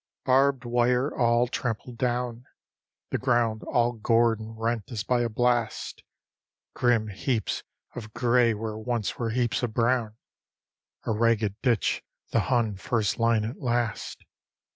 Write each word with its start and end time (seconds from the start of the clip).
_Barbed 0.23 0.65
wire 0.65 1.15
all 1.15 1.45
trampled 1.47 1.99
down. 1.99 2.45
The 3.11 3.19
ground 3.19 3.61
all 3.67 3.91
gored 3.91 4.39
and 4.39 4.57
rent 4.59 4.91
as 4.91 5.03
by 5.03 5.21
a 5.21 5.29
blast; 5.29 6.01
Grim 6.73 7.09
heaps 7.09 7.61
of 7.93 8.11
grey 8.11 8.55
where 8.55 8.79
once 8.79 9.19
were 9.19 9.29
heaps 9.29 9.61
of 9.61 9.75
brown; 9.75 10.17
A 11.05 11.11
ragged 11.11 11.55
ditch 11.61 12.01
the 12.31 12.39
Hun 12.49 12.77
first 12.77 13.19
line 13.19 13.45
at 13.45 13.59
last. 13.61 14.23